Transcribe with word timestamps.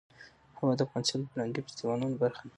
هوا 0.57 0.71
د 0.77 0.81
افغانستان 0.87 1.19
د 1.21 1.27
فرهنګي 1.31 1.61
فستیوالونو 1.65 2.15
برخه 2.21 2.43
ده. 2.47 2.49